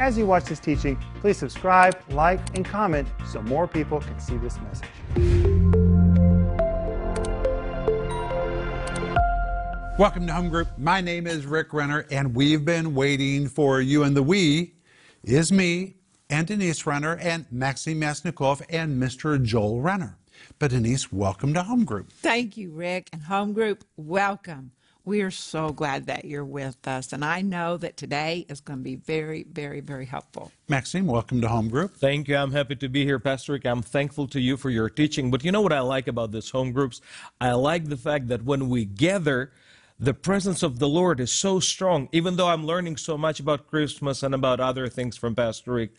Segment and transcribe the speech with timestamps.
[0.00, 4.36] As you watch this teaching, please subscribe, like, and comment so more people can see
[4.38, 4.88] this message.
[9.96, 10.66] Welcome to Home Group.
[10.76, 14.02] My name is Rick Renner, and we've been waiting for you.
[14.02, 14.74] And the we
[15.22, 15.94] is me
[16.28, 19.40] and Denise Renner and Maxim Yasnikov and Mr.
[19.40, 20.18] Joel Renner.
[20.58, 22.10] But Denise, welcome to Home Group.
[22.10, 23.10] Thank you, Rick.
[23.12, 24.72] And Home Group, welcome.
[25.06, 27.12] We are so glad that you're with us.
[27.12, 30.50] And I know that today is going to be very, very, very helpful.
[30.66, 31.94] Maxim, welcome to Home Group.
[31.94, 32.36] Thank you.
[32.38, 33.66] I'm happy to be here, Pastor Rick.
[33.66, 35.30] I'm thankful to you for your teaching.
[35.30, 37.02] But you know what I like about this home groups?
[37.38, 39.52] I like the fact that when we gather,
[40.00, 42.08] the presence of the Lord is so strong.
[42.10, 45.90] Even though I'm learning so much about Christmas and about other things from Pastor Rick,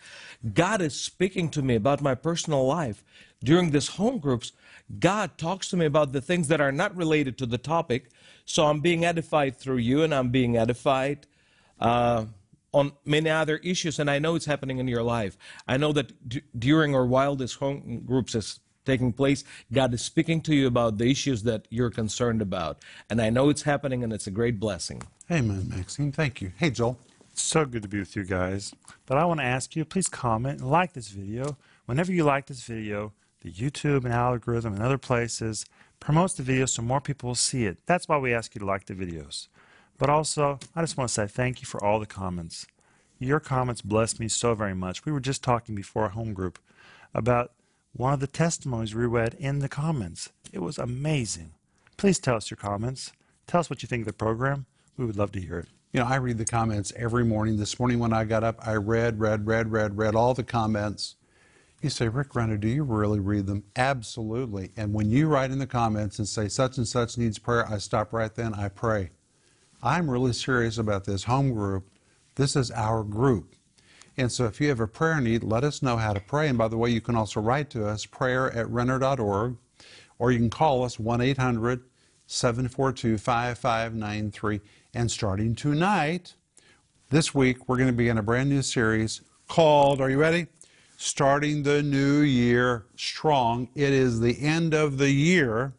[0.56, 3.04] God is speaking to me about my personal life.
[3.44, 4.52] During this home groups,
[5.00, 8.10] God talks to me about the things that are not related to the topic.
[8.46, 11.26] So I'm being edified through you, and I'm being edified
[11.80, 12.26] uh,
[12.72, 14.00] on many other issues.
[14.00, 15.38] And I know it's happening in your life.
[15.68, 19.44] I know that d- during or while this home groups is taking place.
[19.74, 22.78] God is speaking to you about the issues that you're concerned about.
[23.10, 25.02] And I know it's happening and it's a great blessing.
[25.32, 26.12] Amen, Maxim.
[26.12, 26.52] Thank you.
[26.58, 27.00] Hey, Joel.
[27.34, 28.74] So good to be with you guys.
[29.06, 31.58] But I want to ask you, please comment and like this video.
[31.86, 33.12] Whenever you like this video,
[33.52, 35.66] YouTube and algorithm and other places
[36.00, 37.78] promotes the video so more people will see it.
[37.86, 39.48] That's why we ask you to like the videos.
[39.98, 42.68] But also, I just want to say thank you for all the comments.
[43.18, 45.06] Your comments bless me so very much.
[45.06, 46.60] We were just talking before our home group
[47.14, 47.52] about
[47.94, 50.30] one of the testimonies we read in the comments.
[50.52, 51.54] It was amazing.
[51.96, 53.14] Please tell us your comments.
[53.48, 54.66] Tell us what you think of the program.
[54.98, 55.68] We would love to hear it.
[55.94, 57.56] You know, I read the comments every morning.
[57.56, 61.16] This morning when I got up, I read, read, read, read, read all the comments.
[61.86, 63.64] You say, Rick Renner, do you really read them?
[63.76, 64.72] Absolutely.
[64.76, 67.78] And when you write in the comments and say such and such needs prayer, I
[67.78, 69.12] stop right then, I pray.
[69.84, 71.88] I'm really serious about this home group.
[72.38, 73.54] This is our group.
[74.18, 76.48] And so if you have a prayer need, let us know how to pray.
[76.48, 79.56] And by the way, you can also write to us, prayer at renner.org,
[80.18, 81.84] or you can call us 1 800
[82.26, 84.60] 742 5593.
[84.96, 86.34] And starting tonight,
[87.12, 90.48] this week, we're going to be in a brand new series called, are you ready?
[90.98, 93.68] Starting the New Year Strong.
[93.76, 95.74] It is the end of the year,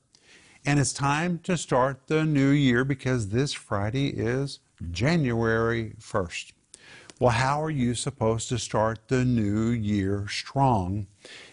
[0.66, 4.59] and it's time to start the new year because this Friday is
[4.91, 6.53] January 1st.
[7.19, 11.06] Well, how are you supposed to start the new year strong?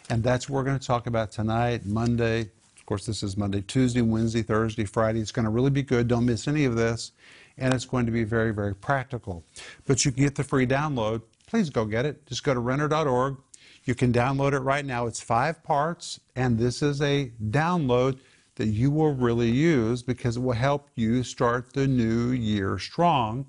[0.10, 2.42] And that's what we're going to talk about tonight, Monday.
[2.78, 5.22] Of course, this is Monday, Tuesday, Wednesday, Thursday, Friday.
[5.22, 6.10] It's going to really be good.
[6.10, 7.14] Don't miss any of this.
[7.58, 9.46] And it's going to be very, very practical.
[9.86, 11.22] But you can get the free download.
[11.48, 12.26] Please go get it.
[12.26, 13.38] Just go to renner.org.
[13.86, 15.08] You can download it right now.
[15.08, 18.20] It's five parts, and this is a download
[18.56, 23.48] that you will really use because it will help you start the new year strong.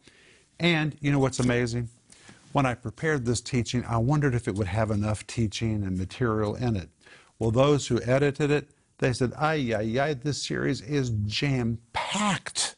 [0.59, 1.89] And you know what's amazing?
[2.53, 6.55] When I prepared this teaching, I wondered if it would have enough teaching and material
[6.55, 6.89] in it.
[7.39, 12.77] Well, those who edited it, they said, ay, ay, ay, this series is jam packed.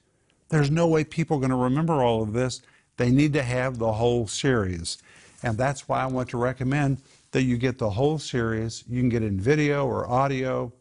[0.48, 2.62] There's no way people are going to remember all of this.
[2.96, 4.98] They need to have the whole series.
[5.42, 8.84] And that's why I want to recommend that you get the whole series.
[8.88, 10.72] You can get in video or audio.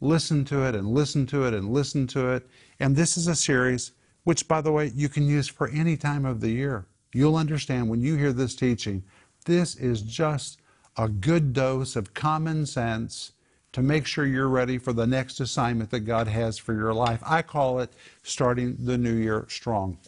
[0.00, 2.48] Listen to it and listen to it and listen to it.
[2.78, 3.92] And this is a series
[4.24, 6.86] which, by the way, you can use for any time of the year.
[7.12, 9.02] You'll understand when you hear this teaching,
[9.44, 10.60] this is just
[10.96, 13.32] a good dose of common sense
[13.72, 17.22] to make sure you're ready for the next assignment that God has for your life.
[17.24, 19.98] I call it starting the new year strong.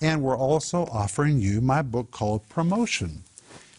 [0.00, 3.22] And we're also offering you my book called Promotion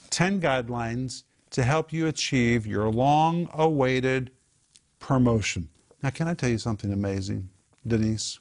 [0.10, 1.24] 10 Guidelines
[1.54, 4.32] to help you achieve your long awaited
[5.00, 5.70] promotion.
[6.02, 7.50] Now, can I tell you something amazing,
[7.88, 8.40] Denise?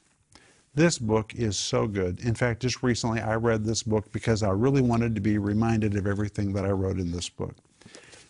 [0.75, 2.19] This book is so good.
[2.21, 5.95] In fact, just recently I read this book because I really wanted to be reminded
[5.95, 7.55] of everything that I wrote in this book.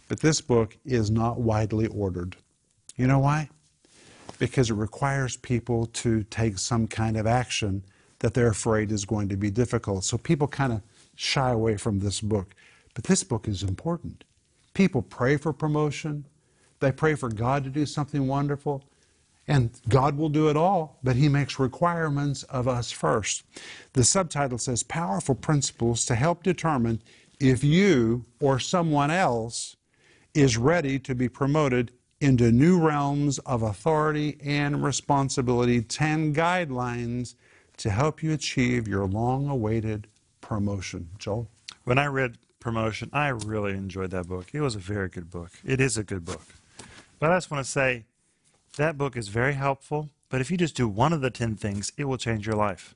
[0.09, 2.35] But this book is not widely ordered.
[2.97, 3.49] You know why?
[4.37, 7.83] Because it requires people to take some kind of action
[8.19, 10.03] that they're afraid is going to be difficult.
[10.03, 10.81] So people kind of
[11.15, 12.53] shy away from this book.
[12.93, 14.25] But this book is important.
[14.73, 16.25] People pray for promotion,
[16.79, 18.83] they pray for God to do something wonderful.
[19.47, 23.43] And God will do it all, but He makes requirements of us first.
[23.91, 27.01] The subtitle says Powerful Principles to Help Determine
[27.39, 29.75] if you or someone else
[30.33, 31.91] is ready to be promoted
[32.21, 35.81] into new realms of authority and responsibility.
[35.81, 37.35] 10 guidelines
[37.77, 40.07] to help you achieve your long awaited
[40.39, 41.09] promotion.
[41.17, 41.49] Joel?
[41.83, 44.47] When I read Promotion, I really enjoyed that book.
[44.53, 45.51] It was a very good book.
[45.65, 46.43] It is a good book.
[47.19, 48.05] But I just want to say,
[48.77, 51.91] that book is very helpful, but if you just do one of the 10 things,
[51.97, 52.95] it will change your life.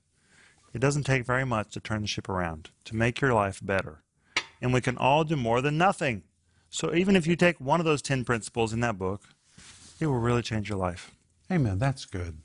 [0.73, 4.03] It doesn't take very much to turn the ship around, to make your life better.
[4.61, 6.23] and we can all do more than nothing.
[6.69, 9.21] So even if you take one of those 10 principles in that book,
[9.99, 11.11] it will really change your life.
[11.51, 11.79] Amen.
[11.79, 12.39] That's good.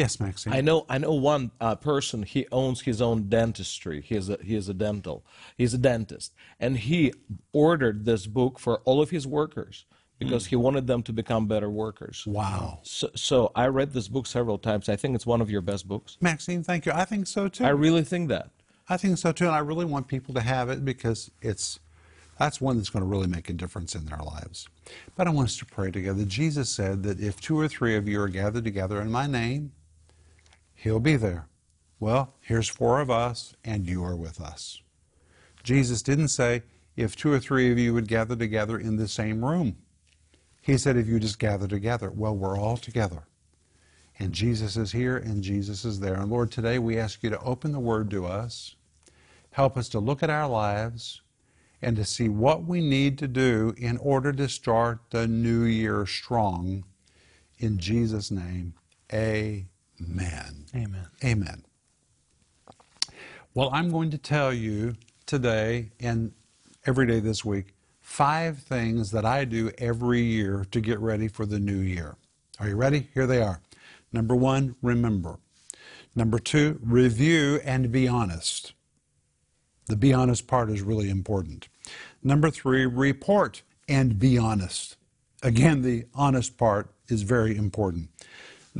[0.00, 0.54] Yes, Maxim.
[0.54, 2.22] I know I know one uh, person.
[2.22, 4.00] He owns his own dentistry.
[4.00, 5.26] He is a he is a dental.
[5.58, 7.12] He's a dentist, and he
[7.52, 9.84] ordered this book for all of his workers
[10.18, 12.24] because he wanted them to become better workers.
[12.26, 12.78] wow.
[12.82, 14.88] So, so I read this book several times.
[14.88, 16.16] I think it's one of your best books.
[16.20, 16.92] Maxim, thank you.
[16.92, 17.64] I think so too.
[17.64, 18.48] I really think that.
[18.88, 21.78] I think so too, and I really want people to have it because it's
[22.38, 24.66] that's one that's going to really make a difference in their lives.
[25.14, 26.24] But I want us to pray together.
[26.24, 29.72] Jesus said that if two or three of you are gathered together in my name,
[30.80, 31.46] he'll be there.
[31.98, 34.80] Well, here's four of us, and you are with us.
[35.62, 36.62] Jesus didn't say
[36.96, 39.76] if two or three of you would gather together in the same room.
[40.62, 42.10] He said if you just gather together.
[42.10, 43.24] Well, we're all together.
[44.18, 46.14] And Jesus is here and Jesus is there.
[46.14, 48.74] And Lord, today we ask you to open the Word to us.
[49.52, 51.20] Help us to look at our lives
[51.82, 56.06] and to see what we need to do in order to start the new year
[56.06, 56.84] strong.
[57.58, 58.74] In Jesus' name,
[59.12, 59.66] amen.
[60.02, 60.66] Amen.
[61.24, 61.64] Amen.
[63.54, 66.32] Well, I'm going to tell you today and
[66.86, 71.46] every day this week five things that I do every year to get ready for
[71.46, 72.16] the new year.
[72.58, 73.08] Are you ready?
[73.14, 73.60] Here they are.
[74.12, 75.38] Number one, remember.
[76.16, 78.72] Number two, review and be honest.
[79.86, 81.68] The be honest part is really important.
[82.22, 84.96] Number three, report and be honest.
[85.42, 88.08] Again, the honest part is very important.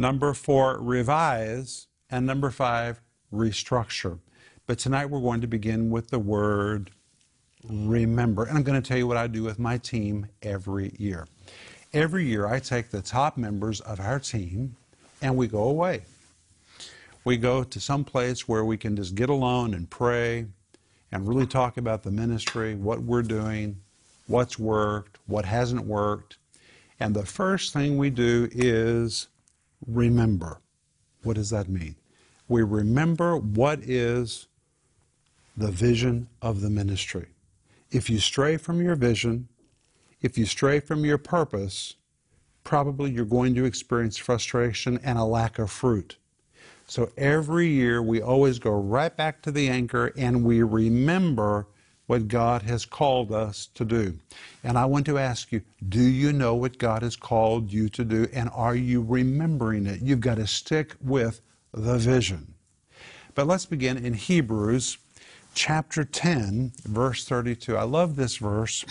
[0.01, 1.87] Number four, revise.
[2.09, 4.19] And number five, restructure.
[4.67, 6.91] But tonight we're going to begin with the word
[7.69, 8.45] remember.
[8.45, 11.29] And I'm going to tell you what I do with my team every year.
[11.93, 14.75] Every year I take the top members of our team
[15.21, 16.01] and we go away.
[17.25, 20.47] We go to some place where we can just get alone and pray
[21.13, 23.77] and really talk about the ministry, what we're doing,
[24.29, 26.39] what's worked, what hasn't worked.
[26.99, 29.29] And the first thing we do is
[29.87, 30.61] remember.
[31.23, 31.97] What does that mean?
[32.49, 34.49] We remember what is
[35.57, 37.29] the vision of the ministry.
[37.91, 39.49] If you stray from your vision,
[40.21, 41.97] if you stray from your purpose,
[42.65, 46.17] probably you're going to experience frustration and a lack of fruit.
[46.87, 51.69] So every year we always go right back to the anchor and we remember
[52.11, 54.19] what God has called us to do.
[54.65, 58.05] And I want to ask you, do you know what God has called you to
[58.05, 60.03] do and are you remembering it?
[60.03, 61.41] You've got to stick with
[61.73, 62.55] the vision.
[63.37, 64.99] But let's begin in Hebrews
[65.55, 67.77] chapter 10, verse 32.
[67.77, 68.85] I love this verse.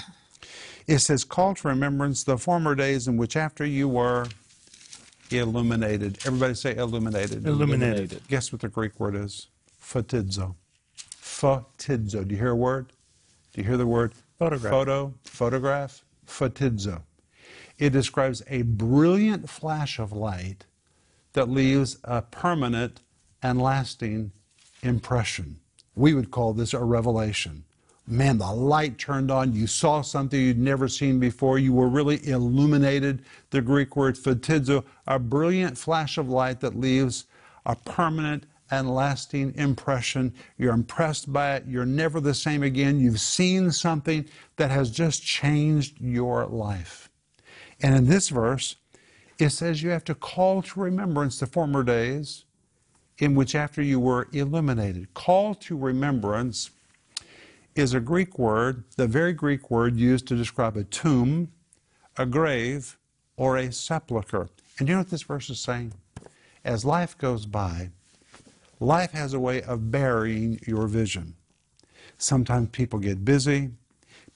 [0.88, 4.28] It says, Call to remembrance the former days in which after you were
[5.30, 6.20] illuminated.
[6.26, 7.46] Everybody say illuminated.
[7.46, 8.22] Illuminated.
[8.30, 9.48] Guess what the Greek word is?
[9.84, 10.56] Photizo.
[11.22, 12.26] Photizo.
[12.26, 12.94] Do you hear a word?
[13.54, 14.14] Do you hear the word?
[14.38, 14.72] Photograph.
[14.72, 17.02] Photo, photograph, photizo.
[17.78, 20.66] It describes a brilliant flash of light
[21.34, 23.02] that leaves a permanent
[23.42, 24.32] and lasting
[24.82, 25.60] impression.
[25.96, 27.64] We would call this a revelation.
[28.08, 29.54] Man, the light turned on.
[29.54, 31.60] You saw something you'd never seen before.
[31.60, 33.24] You were really illuminated.
[33.52, 37.26] The Greek word photizo, a brilliant flash of light that leaves
[37.66, 40.34] a permanent and lasting impression.
[40.58, 41.66] You're impressed by it.
[41.68, 43.00] You're never the same again.
[43.00, 44.26] You've seen something
[44.58, 47.10] that has just changed your life.
[47.82, 48.76] And in this verse,
[49.38, 52.44] it says you have to call to remembrance the former days
[53.20, 55.14] in which after you were illuminated.
[55.14, 56.72] Call to remembrance
[57.76, 61.52] is a Greek word, the very Greek word used to describe a tomb,
[62.18, 62.98] a grave,
[63.38, 64.50] or a sepulcher.
[64.78, 65.94] And you know what this verse is saying?
[66.66, 67.92] As life goes by,
[68.80, 71.36] life has a way of burying your vision.
[72.18, 73.72] Sometimes people get busy,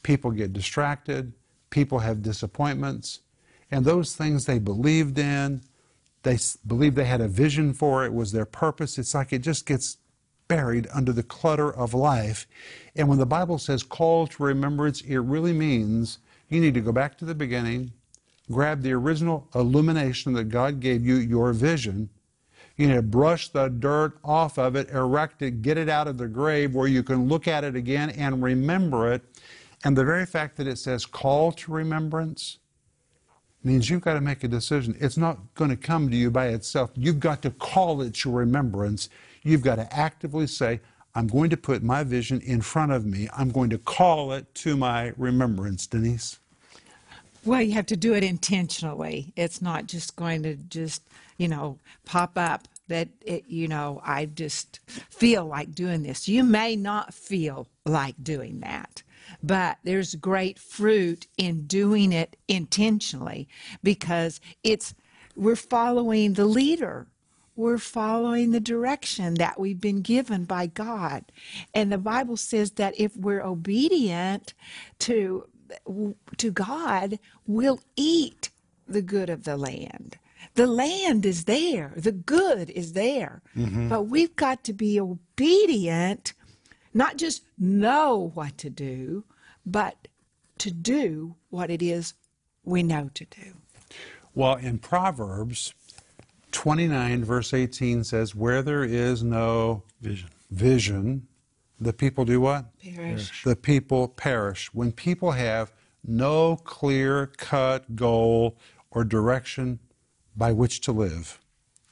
[0.03, 1.33] people get distracted,
[1.69, 3.21] people have disappointments,
[3.71, 5.62] and those things they believed in,
[6.23, 8.97] they believed they had a vision for it, was their purpose.
[8.97, 9.97] It's like it just gets
[10.47, 12.47] buried under the clutter of life.
[12.95, 16.19] And when the Bible says call to remembrance, it really means
[16.50, 17.91] you need to go back to the beginning,
[18.51, 22.09] grab the original illumination that God gave you, your vision.
[22.75, 26.27] You to brush the dirt off of it, erect it, get it out of the
[26.27, 29.22] grave where you can look at it again and remember it.
[29.84, 32.58] And the very fact that it says call to remembrance
[33.63, 34.96] means you've got to make a decision.
[35.00, 36.92] It's not going to come to you by itself.
[36.96, 39.10] You've got to call it to remembrance.
[39.44, 40.82] You've got to actively say,
[41.15, 43.30] I'm going to put my vision in front of me.
[43.38, 46.39] I'm going to call it to my remembrance, Denise.
[47.46, 49.32] Well, you have to do it intentionally.
[49.36, 51.03] It's not just going to just,
[51.37, 56.27] you know, pop up that it, you know, I just feel like doing this.
[56.27, 59.03] You may not feel like doing that,
[59.41, 63.47] but there's great fruit in doing it intentionally
[63.81, 64.93] because it's
[65.35, 67.07] we're following the leader
[67.55, 71.31] we're following the direction that we've been given by God.
[71.73, 74.53] And the Bible says that if we're obedient
[74.99, 75.47] to
[76.37, 78.49] to God, we'll eat
[78.87, 80.17] the good of the land.
[80.55, 83.41] The land is there, the good is there.
[83.57, 83.89] Mm-hmm.
[83.89, 86.33] But we've got to be obedient,
[86.93, 89.24] not just know what to do,
[89.65, 90.07] but
[90.60, 92.13] to do what it is
[92.63, 93.53] we know to do.
[94.36, 95.74] Well, in Proverbs
[96.51, 100.29] 29, verse 18 says, Where there is no Vision.
[100.51, 101.27] vision,
[101.79, 102.65] the people do what?
[102.79, 103.43] Perish.
[103.43, 104.74] The people perish.
[104.74, 105.72] When people have
[106.05, 108.57] no clear cut goal
[108.91, 109.79] or direction
[110.35, 111.39] by which to live,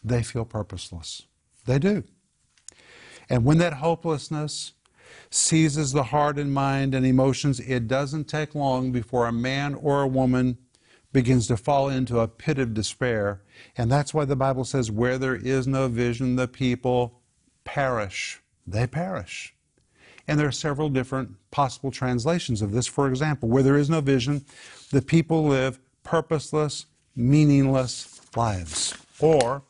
[0.04, 1.24] they feel purposeless.
[1.66, 2.04] They do.
[3.30, 4.74] And when that hopelessness
[5.30, 10.02] seizes the heart and mind and emotions, it doesn't take long before a man or
[10.02, 10.58] a woman
[11.14, 13.42] begins to fall into a pit of despair.
[13.78, 17.22] And that's why the Bible says, where there is no vision, the people
[17.64, 18.42] perish.
[18.66, 19.54] They perish.
[20.28, 22.88] And there are several different possible translations of this.
[22.88, 24.46] For example, where there is no vision,
[24.92, 28.04] the people live purposeless, meaningless
[28.36, 28.96] lives.
[29.20, 29.64] Or,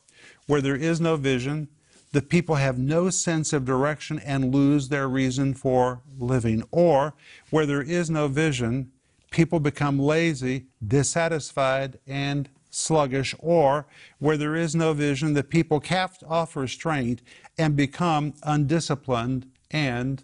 [0.48, 1.68] where there is no vision,
[2.12, 6.64] the people have no sense of direction and lose their reason for living.
[6.72, 7.14] Or,
[7.50, 8.92] where there is no vision,
[9.32, 13.34] people become lazy, dissatisfied, and sluggish.
[13.40, 13.86] Or,
[14.20, 17.22] where there is no vision, the people cast off restraint
[17.58, 20.24] and become undisciplined and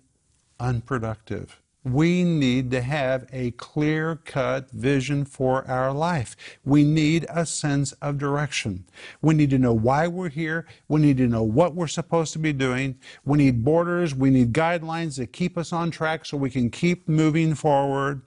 [0.59, 1.61] unproductive.
[1.87, 6.35] We need to have a clear cut vision for our life.
[6.65, 8.83] We need a sense of direction.
[9.21, 10.65] We need to know why we're here.
[10.89, 12.99] We need to know what we're supposed to be doing.
[13.23, 14.13] We need borders.
[14.13, 18.21] We need guidelines that keep us on track so we can keep moving forward.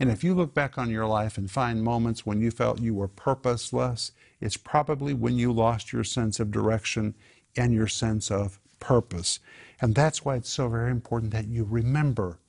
[0.00, 2.94] And if you look back on your life and find moments when you felt you
[2.94, 7.14] were purposeless, it's probably when you lost your sense of direction
[7.56, 9.38] and your sense of purpose.
[9.80, 12.40] And that's why it's so very important that you remember.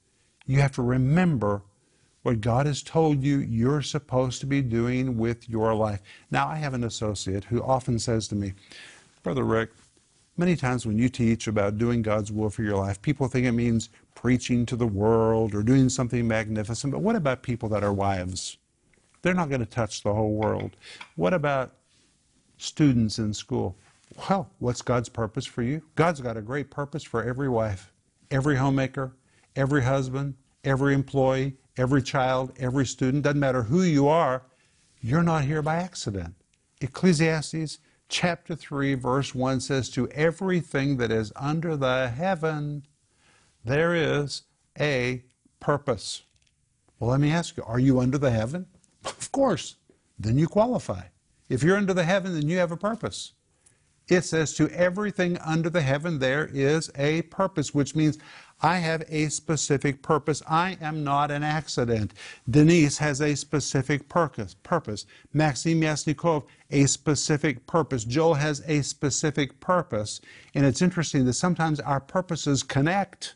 [0.48, 1.62] You have to remember
[2.24, 6.01] what God has told you you're supposed to be doing with your life.
[6.32, 8.54] Now, I have an associate who often says to me,
[9.24, 9.72] Brother Rick,
[10.38, 13.51] many times when you teach about doing God's will for your life, people think it
[13.51, 16.94] means preaching to the world or doing something magnificent.
[16.94, 18.58] But what about people that are wives?
[19.22, 20.75] They're not going to touch the whole world.
[21.16, 21.74] What about
[22.58, 23.75] students in school?
[24.30, 25.82] Well, what's God's purpose for you?
[25.96, 27.92] God's got a great purpose for every wife,
[28.32, 29.12] every homemaker,
[29.58, 33.24] every husband, every employee, every child, every student.
[33.24, 34.44] Doesn't matter who you are,
[35.02, 36.36] you're not here by accident.
[36.80, 42.86] Ecclesiastes chapter 3, verse 1 says, To everything that is under the heaven,
[43.66, 44.44] there is
[44.80, 45.24] a
[45.60, 46.24] purpose.
[47.00, 48.68] Well, let me ask you, are you under the heaven?
[49.04, 49.76] Of course.
[50.20, 51.04] Then you qualify.
[51.50, 53.34] If you're under the heaven, then you have a purpose.
[54.10, 58.18] It says, To everything under the heaven, there is a purpose, which means
[58.62, 60.42] I have a specific purpose.
[60.50, 62.14] I am not an accident.
[62.50, 64.56] Denise has a specific purpose.
[64.56, 65.06] Purpose.
[65.34, 68.04] Maxim Yasnikov, a specific purpose.
[68.04, 70.22] Joel has a specific purpose.
[70.56, 73.36] And it's interesting that sometimes our purposes connect,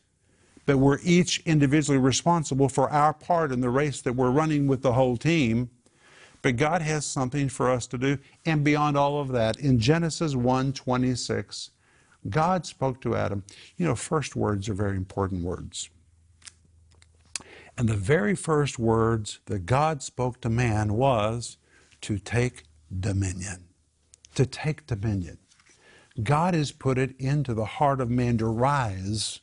[0.65, 4.81] but we're each individually responsible for our part in the race that we're running with
[4.81, 5.69] the whole team.
[6.41, 8.17] But God has something for us to do.
[8.45, 11.71] And beyond all of that, in Genesis 1 26,
[12.29, 13.43] God spoke to Adam.
[13.77, 15.89] You know, first words are very important words.
[17.77, 21.57] And the very first words that God spoke to man was
[22.01, 22.63] to take
[22.99, 23.65] dominion.
[24.35, 25.37] To take dominion.
[26.21, 29.39] God has put it into the heart of man to rise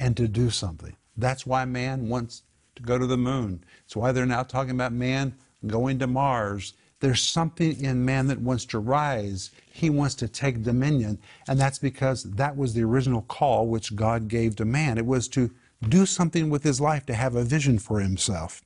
[0.00, 0.96] and to do something.
[1.16, 2.42] That's why man wants
[2.76, 3.64] to go to the moon.
[3.84, 6.74] It's why they're now talking about man going to Mars.
[7.00, 9.50] There's something in man that wants to rise.
[9.70, 11.18] He wants to take dominion.
[11.48, 14.98] And that's because that was the original call which God gave to man.
[14.98, 15.50] It was to
[15.88, 18.62] do something with his life, to have a vision for himself.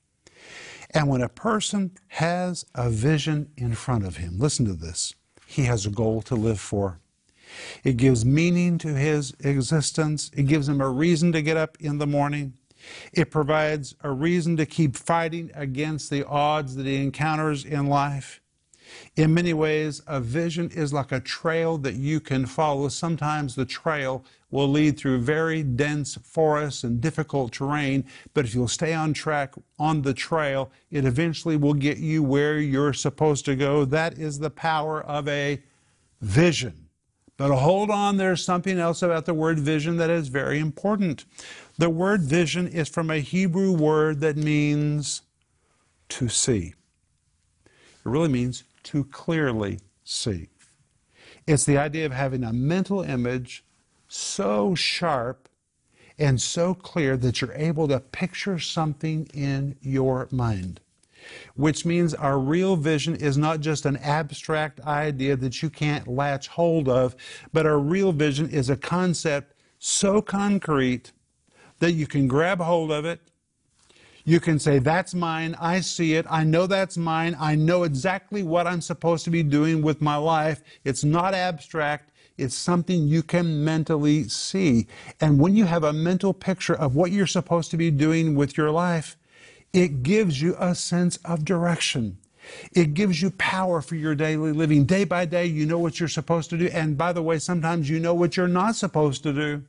[0.92, 5.14] And when a person has a vision in front of him, listen to this,
[5.46, 7.00] he has a goal to live for.
[7.82, 10.30] It gives meaning to his existence.
[10.36, 12.54] It gives him a reason to get up in the morning.
[13.12, 18.40] It provides a reason to keep fighting against the odds that he encounters in life.
[19.16, 22.88] In many ways, a vision is like a trail that you can follow.
[22.88, 28.68] Sometimes the trail will lead through very dense forests and difficult terrain, but if you'll
[28.68, 33.56] stay on track on the trail, it eventually will get you where you're supposed to
[33.56, 33.84] go.
[33.84, 35.62] That is the power of a
[36.20, 36.87] vision.
[37.38, 41.24] But hold on, there's something else about the word vision that is very important.
[41.78, 45.22] The word vision is from a Hebrew word that means
[46.10, 46.74] to see.
[47.64, 47.70] It
[48.04, 50.48] really means to clearly see.
[51.46, 53.64] It's the idea of having a mental image
[54.08, 55.48] so sharp
[56.18, 60.80] and so clear that you're able to picture something in your mind
[61.54, 66.48] which means our real vision is not just an abstract idea that you can't latch
[66.48, 67.14] hold of,
[67.52, 71.12] but our real vision is a concept so concrete
[71.78, 73.20] that you can grab hold of it.
[74.24, 75.56] You can say, That's mine.
[75.58, 76.26] I see it.
[76.28, 77.34] I know that's mine.
[77.40, 80.62] I know exactly what I'm supposed to be doing with my life.
[80.84, 82.12] It's not abstract.
[82.36, 84.86] It's something you can mentally see.
[85.20, 88.56] And when you have a mental picture of what you're supposed to be doing with
[88.56, 89.16] your life,
[89.72, 92.18] it gives you a sense of direction.
[92.72, 94.84] It gives you power for your daily living.
[94.84, 96.68] Day by day, you know what you're supposed to do.
[96.68, 99.64] And by the way, sometimes you know what you're not supposed to do.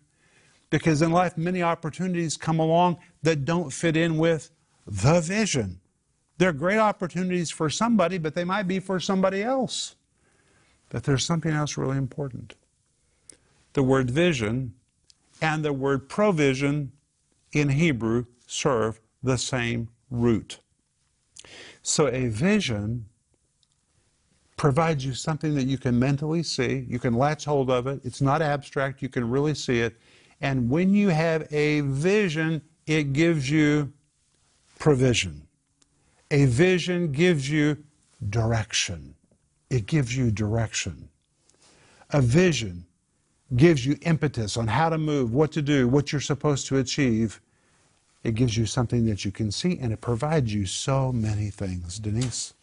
[0.69, 4.51] Because in life, many opportunities come along that don't fit in with
[4.85, 5.79] the vision.
[6.37, 9.95] They're great opportunities for somebody, but they might be for somebody else.
[10.89, 12.55] But there's something else really important.
[13.73, 14.73] The word vision
[15.41, 16.91] and the word provision
[17.51, 20.59] in Hebrew serve the same root.
[21.81, 23.05] So a vision
[24.57, 28.21] provides you something that you can mentally see, you can latch hold of it, it's
[28.21, 29.95] not abstract, you can really see it.
[30.41, 33.91] And when you have a vision, it gives you
[34.77, 35.47] provision.
[36.31, 37.77] A vision gives you
[38.29, 39.15] direction.
[39.69, 41.09] It gives you direction.
[42.11, 42.85] A vision
[43.55, 47.39] gives you impetus on how to move, what to do, what you're supposed to achieve.
[48.23, 51.99] It gives you something that you can see, and it provides you so many things.
[51.99, 52.53] Denise?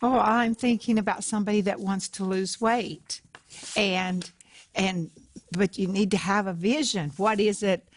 [0.00, 3.20] Oh, I'm thinking about somebody that wants to lose weight,
[3.76, 4.30] and
[4.74, 5.10] and
[5.52, 7.12] but you need to have a vision.
[7.16, 7.88] What is it?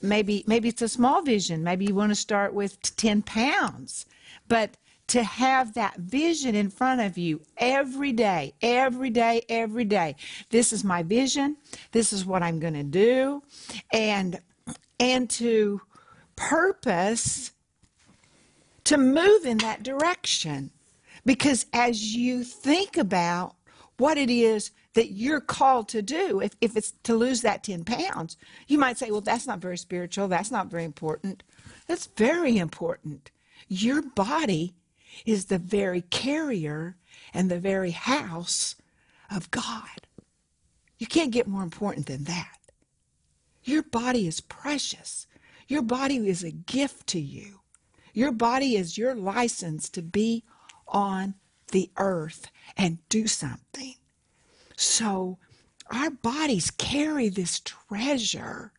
[0.00, 1.64] Maybe maybe it's a small vision.
[1.64, 4.06] Maybe you want to start with ten pounds,
[4.48, 4.76] but
[5.08, 10.16] to have that vision in front of you every day, every day, every day.
[10.50, 11.56] This is my vision.
[11.90, 13.42] This is what I'm going to do,
[13.92, 14.40] and
[15.00, 15.80] and to
[16.48, 17.52] purpose
[18.84, 20.70] to move in that direction.
[21.24, 23.54] Because as you think about
[23.96, 27.84] what it is that you're called to do, if, if it's to lose that 10
[27.84, 30.26] pounds, you might say, well, that's not very spiritual.
[30.26, 31.44] That's not very important.
[31.86, 33.30] That's very important.
[33.68, 34.74] Your body
[35.24, 36.96] is the very carrier
[37.32, 38.74] and the very house
[39.30, 40.08] of God.
[40.98, 42.58] You can't get more important than that.
[43.64, 45.26] Your body is precious.
[45.72, 47.60] Your body is a gift to you.
[48.12, 50.44] Your body is your license to be
[50.86, 51.36] on
[51.68, 53.94] the earth and do something.
[54.76, 55.38] So
[55.90, 58.74] our bodies carry this treasure.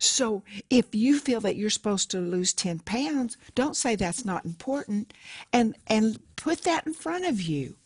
[0.00, 4.44] So if you feel that you're supposed to lose 10 pounds, don't say that's not
[4.44, 5.14] important
[5.52, 7.76] and and put that in front of you.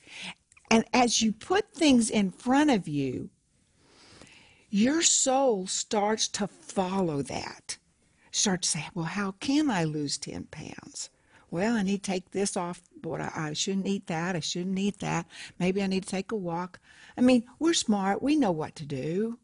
[0.71, 3.29] And as you put things in front of you,
[4.71, 7.77] your soul starts to follow that
[8.39, 11.11] start to say, well, how can I lose 10 pounds?
[11.51, 14.37] Well, I need to take this off, but I, I shouldn't eat that.
[14.37, 15.27] I shouldn't eat that.
[15.59, 16.79] Maybe I need to take a walk.
[17.17, 18.23] I mean, we're smart.
[18.23, 19.39] We know what to do.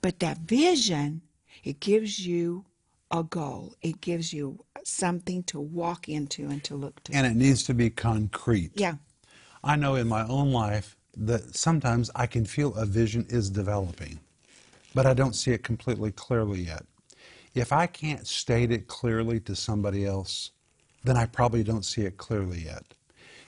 [0.00, 1.22] But that vision,
[1.64, 2.64] it gives you
[3.10, 3.74] a goal.
[3.82, 7.14] It gives you something to walk into and to look to.
[7.14, 8.72] And it needs to be concrete.
[8.74, 8.94] Yeah.
[9.62, 14.18] I know in my own life that sometimes I can feel a vision is developing,
[14.94, 16.84] but I don't see it completely clearly yet.
[17.54, 20.52] If I can't state it clearly to somebody else,
[21.04, 22.94] then I probably don't see it clearly yet.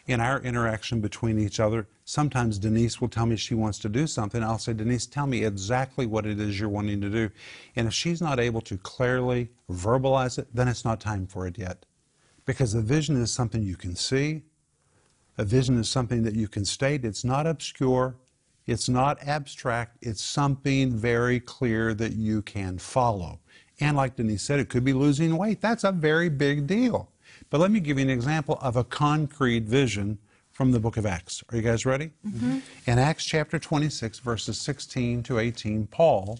[0.07, 4.07] In our interaction between each other, sometimes Denise will tell me she wants to do
[4.07, 4.43] something.
[4.43, 7.31] I'll say, Denise, tell me exactly what it is you're wanting to do.
[7.77, 11.57] And if she's not able to clearly verbalize it, then it's not time for it
[11.57, 11.87] yet.
[12.45, 14.43] Because a vision is something you can see,
[15.39, 17.07] a vision is something that you can state.
[17.07, 18.17] It's not obscure,
[18.67, 23.41] it's not abstract, it's something very clear that you can follow.
[23.81, 25.61] And like Denise said, it could be losing weight.
[25.61, 27.11] That's a very big deal.
[27.51, 30.19] But let me give you an example of a concrete vision
[30.53, 31.43] from the book of Acts.
[31.51, 32.11] Are you guys ready?
[32.27, 32.61] Mm-hmm.
[32.87, 36.39] In Acts chapter 26, verses 16 to 18, Paul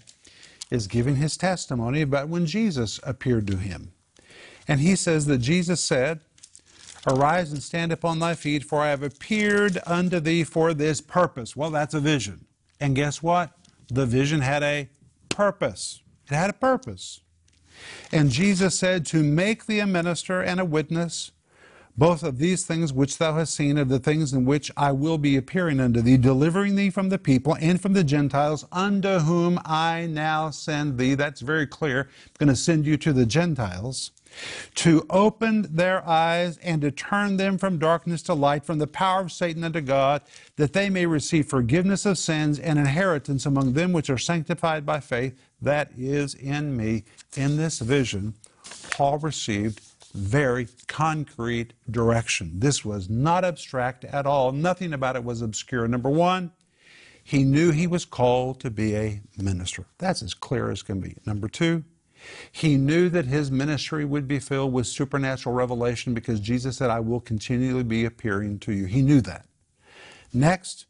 [0.71, 3.93] is giving his testimony about when Jesus appeared to him.
[4.69, 6.21] And he says that Jesus said,
[7.07, 11.55] Arise and stand upon thy feet, for I have appeared unto thee for this purpose.
[11.55, 12.47] Well, that's a vision.
[12.81, 13.53] And guess what?
[13.89, 14.89] The vision had a
[15.29, 16.03] purpose.
[16.31, 17.21] It had a purpose.
[18.13, 21.33] And Jesus said, To make thee a minister and a witness,
[21.97, 25.19] both of these things which thou hast seen, of the things in which I will
[25.19, 29.61] be appearing unto thee, delivering thee from the people and from the Gentiles, unto whom
[29.65, 31.15] I now send thee.
[31.15, 32.01] That's very clear.
[32.01, 34.11] I'm going to send you to the Gentiles
[34.75, 39.21] to open their eyes and to turn them from darkness to light, from the power
[39.21, 40.23] of Satan unto God,
[40.57, 45.01] that they may receive forgiveness of sins and inheritance among them which are sanctified by
[45.01, 45.39] faith.
[45.63, 47.05] That is in me.
[47.37, 48.35] In this vision,
[48.91, 49.81] Paul received
[50.15, 52.53] very concrete direction.
[52.61, 54.53] This was not abstract at all.
[54.53, 55.87] Nothing about it was obscure.
[55.89, 56.53] Number one,
[57.23, 59.87] he knew he was called to be a minister.
[59.99, 61.17] That's as clear as can be.
[61.27, 61.85] Number two,
[62.53, 67.01] he knew that his ministry would be filled with supernatural revelation because Jesus said, I
[67.01, 68.87] will continually be appearing to you.
[68.87, 69.47] He knew that.
[70.33, 70.87] Next,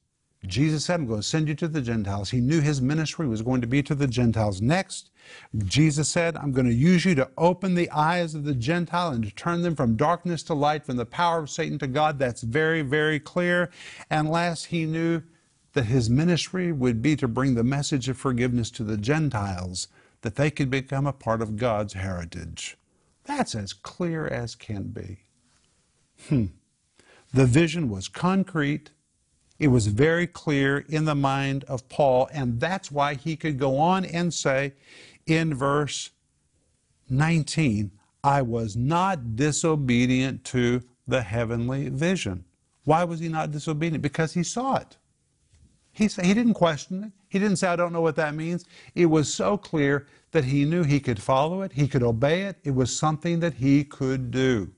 [0.46, 2.30] Jesus said, I'm going to send you to the Gentiles.
[2.30, 4.60] He knew his ministry was going to be to the Gentiles.
[4.60, 5.10] Next,
[5.66, 9.24] Jesus said, I'm going to use you to open the eyes of the Gentile and
[9.24, 12.18] to turn them from darkness to light, from the power of Satan to God.
[12.18, 13.70] That's very, very clear.
[14.10, 15.22] And last, he knew
[15.74, 19.88] that his ministry would be to bring the message of forgiveness to the Gentiles,
[20.22, 22.76] that they could become a part of God's heritage.
[23.24, 25.18] That's as clear as can be.
[26.28, 26.46] Hmm.
[27.32, 28.90] The vision was concrete.
[29.58, 33.78] It was very clear in the mind of Paul, and that's why he could go
[33.78, 34.74] on and say
[35.26, 36.10] in verse
[37.08, 37.90] 19,
[38.22, 42.44] I was not disobedient to the heavenly vision.
[42.84, 44.02] Why was he not disobedient?
[44.02, 44.96] Because he saw it.
[45.92, 47.12] He, he didn't question it.
[47.28, 48.64] He didn't say, I don't know what that means.
[48.94, 52.56] It was so clear that he knew he could follow it, he could obey it.
[52.64, 54.72] It was something that he could do.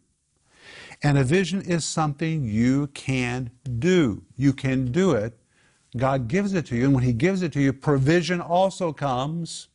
[1.03, 4.23] And a vision is something you can do.
[4.37, 5.39] You can do it.
[5.97, 6.87] God gives it to you.
[6.87, 9.69] And when He gives it to you, provision also comes.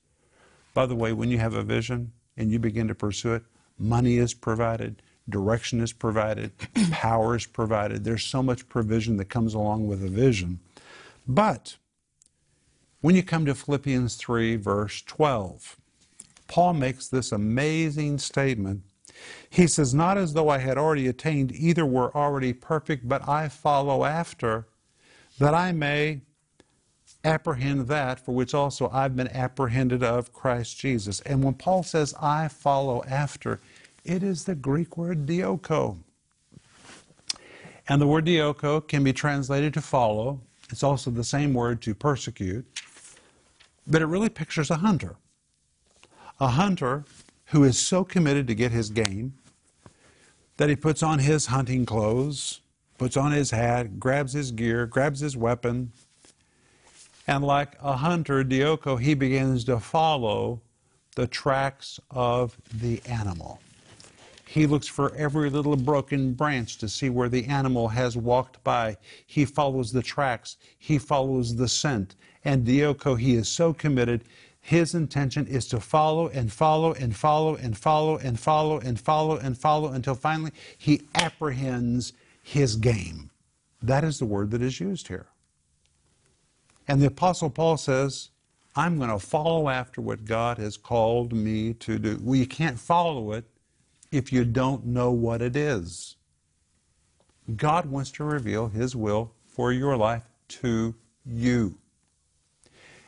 [0.73, 3.43] By the way, when you have a vision and you begin to pursue it,
[3.77, 6.51] money is provided, direction is provided,
[6.91, 8.03] power is provided.
[8.03, 10.59] There's so much provision that comes along with a vision.
[11.27, 11.77] But
[13.01, 15.77] when you come to Philippians 3, verse 12,
[16.47, 18.83] Paul makes this amazing statement
[19.49, 23.49] he says, Not as though I had already attained, either were already perfect, but I
[23.49, 24.67] follow after,
[25.39, 26.21] that I may
[27.23, 31.19] apprehend that for which also I've been apprehended of Christ Jesus.
[31.21, 33.59] And when Paul says, I follow after,
[34.03, 35.97] it is the Greek word dioko.
[37.87, 40.41] And the word dioko can be translated to follow.
[40.69, 42.65] It's also the same word to persecute.
[43.85, 45.15] But it really pictures a hunter.
[46.39, 47.05] A hunter
[47.47, 49.33] who is so committed to get his game
[50.57, 52.61] that he puts on his hunting clothes,
[52.97, 55.91] puts on his hat, grabs his gear, grabs his weapon,
[57.27, 60.61] and like a hunter, Dioko, he begins to follow
[61.15, 63.59] the tracks of the animal.
[64.47, 68.97] He looks for every little broken branch to see where the animal has walked by.
[69.25, 70.57] He follows the tracks.
[70.77, 72.15] He follows the scent.
[72.43, 74.25] And Dioko, he is so committed,
[74.59, 79.37] his intention is to follow and follow and follow and follow and follow and follow
[79.37, 83.31] and follow until finally he apprehends his game.
[83.81, 85.30] That is the word that is used here.
[86.87, 88.29] And the Apostle Paul says,
[88.75, 92.19] I'm going to follow after what God has called me to do.
[92.21, 93.45] Well, you can't follow it
[94.11, 96.15] if you don't know what it is.
[97.55, 101.77] God wants to reveal His will for your life to you.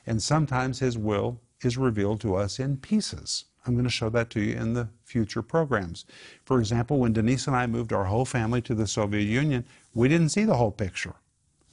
[0.06, 3.46] And sometimes His will is revealed to us in pieces.
[3.66, 6.06] I'm going to show that to you in the future programs.
[6.44, 10.10] For example, when Denise and I moved our whole family to the Soviet Union, we
[10.10, 11.16] didn't see the whole picture.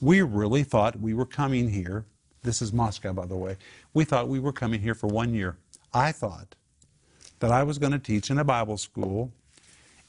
[0.01, 2.05] We really thought we were coming here.
[2.41, 3.57] This is Moscow, by the way.
[3.93, 5.57] We thought we were coming here for one year.
[5.93, 6.55] I thought
[7.39, 9.31] that I was going to teach in a Bible school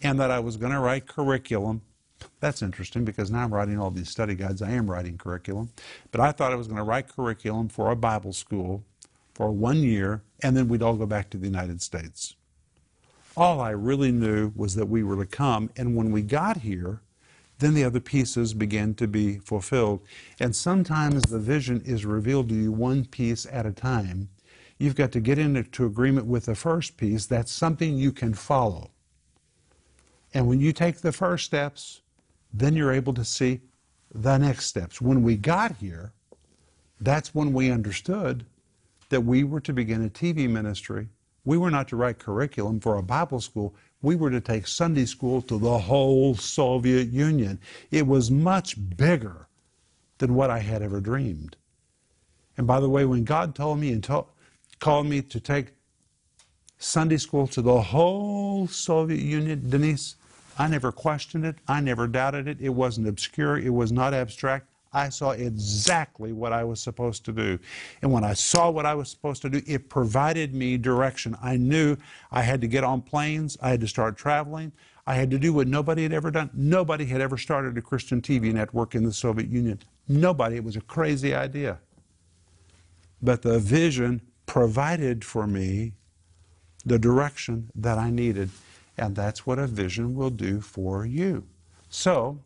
[0.02, 1.82] and that I was going to write curriculum.
[2.40, 4.62] That's interesting because now I'm writing all these study guides.
[4.62, 5.68] I am writing curriculum.
[6.10, 8.84] But I thought I was going to write curriculum for a Bible school
[9.34, 12.34] for one year, and then we'd all go back to the United States.
[13.36, 17.00] All I really knew was that we were to come, and when we got here,
[17.62, 20.00] then the other pieces begin to be fulfilled.
[20.40, 24.28] And sometimes the vision is revealed to you one piece at a time.
[24.78, 27.26] You've got to get into agreement with the first piece.
[27.26, 28.90] That's something you can follow.
[30.34, 32.00] And when you take the first steps,
[32.52, 33.60] then you're able to see
[34.12, 35.00] the next steps.
[35.00, 36.12] When we got here,
[37.00, 38.44] that's when we understood
[39.08, 41.08] that we were to begin a TV ministry.
[41.44, 43.74] We were not to write curriculum for a Bible school.
[44.02, 47.60] We were to take Sunday school to the whole Soviet Union.
[47.90, 49.46] It was much bigger
[50.18, 51.56] than what I had ever dreamed.
[52.56, 54.06] And by the way, when God told me and
[54.80, 55.74] called me to take
[56.78, 60.16] Sunday school to the whole Soviet Union, Denise,
[60.58, 61.56] I never questioned it.
[61.68, 62.60] I never doubted it.
[62.60, 63.56] It wasn't obscure.
[63.56, 64.66] It was not abstract.
[64.92, 67.58] I saw exactly what I was supposed to do.
[68.02, 71.36] And when I saw what I was supposed to do, it provided me direction.
[71.42, 71.96] I knew
[72.30, 74.72] I had to get on planes, I had to start traveling,
[75.06, 76.50] I had to do what nobody had ever done.
[76.54, 79.80] Nobody had ever started a Christian TV network in the Soviet Union.
[80.08, 80.56] Nobody.
[80.56, 81.78] It was a crazy idea.
[83.20, 85.94] But the vision provided for me
[86.84, 88.50] the direction that I needed.
[88.96, 91.46] And that's what a vision will do for you.
[91.88, 92.40] So,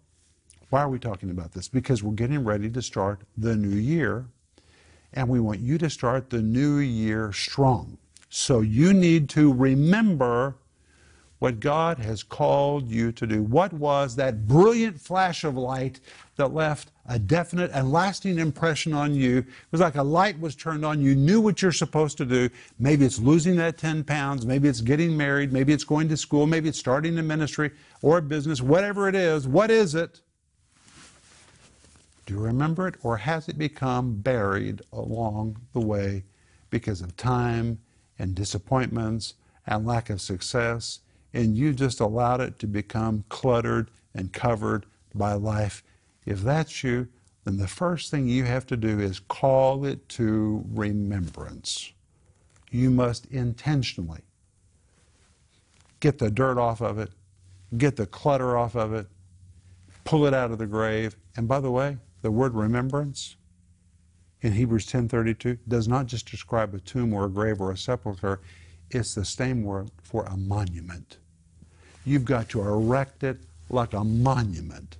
[0.71, 1.69] why are we talking about this?
[1.69, 4.27] Because we're getting ready to start the new year,
[5.13, 7.99] and we want you to start the new year strong.
[8.29, 10.57] So, you need to remember
[11.39, 13.43] what God has called you to do.
[13.43, 16.01] What was that brilliant flash of light
[16.37, 19.39] that left a definite and lasting impression on you?
[19.39, 21.01] It was like a light was turned on.
[21.01, 22.49] You knew what you're supposed to do.
[22.79, 24.47] Maybe it's losing that 10 pounds.
[24.47, 25.53] Maybe it's getting married.
[25.53, 26.47] Maybe it's going to school.
[26.47, 27.71] Maybe it's starting a ministry
[28.03, 28.63] or a business.
[28.63, 30.23] Whatever it is, what is it?
[32.27, 36.25] Do you remember it, or has it become buried along the way
[36.71, 37.79] because of time
[38.19, 39.35] and disappointments
[39.65, 40.99] and lack of success?
[41.33, 45.85] And you just allowed it to become cluttered and covered by life.
[46.25, 47.07] If that's you,
[47.45, 51.93] then the first thing you have to do is call it to remembrance.
[52.73, 54.23] You must intentionally
[56.01, 57.11] get the dirt off of it,
[57.79, 59.07] get the clutter off of it,
[60.03, 61.15] pull it out of the grave.
[61.37, 63.37] And by the way, the word remembrance
[64.43, 68.41] in Hebrews 10:32 does not just describe a tomb or a grave or a sepulcher,
[68.91, 71.19] it's the same word for a monument.
[72.05, 74.99] You've got to erect it like a monument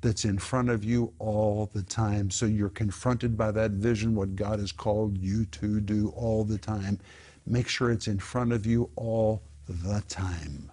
[0.00, 4.36] that's in front of you all the time so you're confronted by that vision what
[4.36, 7.00] God has called you to do all the time.
[7.46, 10.70] Make sure it's in front of you all the time.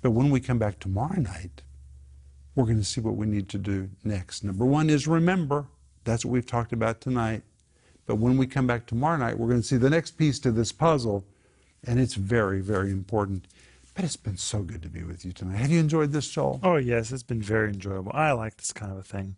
[0.00, 1.62] But when we come back tomorrow night,
[2.58, 4.42] we're going to see what we need to do next.
[4.42, 5.66] Number one is remember.
[6.02, 7.42] That's what we've talked about tonight.
[8.04, 10.50] But when we come back tomorrow night, we're going to see the next piece to
[10.50, 11.24] this puzzle,
[11.86, 13.46] and it's very, very important.
[13.94, 15.58] But it's been so good to be with you tonight.
[15.58, 16.58] Have you enjoyed this, Joel?
[16.64, 18.10] Oh, yes, it's been very enjoyable.
[18.12, 19.36] I like this kind of a thing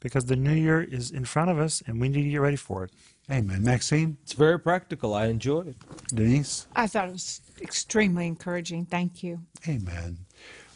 [0.00, 2.56] because the new year is in front of us and we need to get ready
[2.56, 2.90] for it.
[3.30, 3.62] Amen.
[3.62, 5.14] Maxim, It's very practical.
[5.14, 5.76] I enjoyed it.
[6.08, 8.86] Denise, I thought it was extremely encouraging.
[8.86, 9.42] Thank you.
[9.68, 10.18] amen.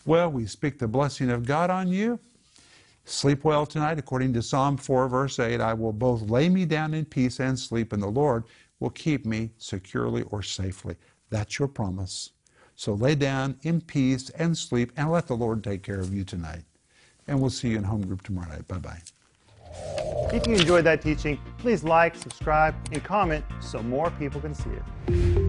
[0.06, 2.18] Well, we speak the blessing of God on you.
[3.04, 5.60] Sleep well tonight, according to Psalm 4, verse 8.
[5.60, 8.44] I will both lay me down in peace and sleep, and the Lord
[8.78, 10.96] will keep me securely or safely.
[11.28, 12.30] That's your promise.
[12.76, 16.24] So lay down in peace and sleep, and let the Lord take care of you
[16.24, 16.62] tonight.
[17.26, 18.66] And we'll see you in home group tomorrow night.
[18.68, 19.00] Bye bye.
[20.32, 24.70] If you enjoyed that teaching, please like, subscribe, and comment so more people can see
[24.70, 25.39] it.